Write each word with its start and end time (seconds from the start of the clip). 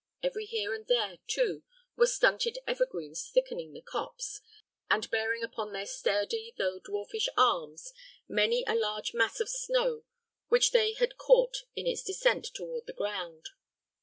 Every 0.23 0.45
here 0.47 0.73
and 0.73 0.87
there, 0.87 1.19
too, 1.27 1.61
were 1.95 2.07
stunted 2.07 2.57
evergreens 2.65 3.29
thickening 3.29 3.71
the 3.73 3.83
copse, 3.83 4.41
and 4.89 5.07
bearing 5.11 5.43
upon 5.43 5.73
their 5.73 5.85
sturdy 5.85 6.55
though 6.57 6.79
dwarfish 6.79 7.29
arms 7.37 7.93
many 8.27 8.63
a 8.65 8.73
large 8.73 9.13
mass 9.13 9.39
of 9.39 9.47
snow 9.47 10.03
which 10.47 10.71
they 10.71 10.93
had 10.93 11.17
caught 11.17 11.65
in 11.75 11.85
its 11.85 12.01
descent 12.01 12.47
toward 12.55 12.87
the 12.87 12.93
ground. 12.93 13.49